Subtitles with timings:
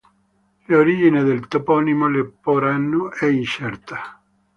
[0.65, 4.19] L'origine del toponimo Leporano è incerta.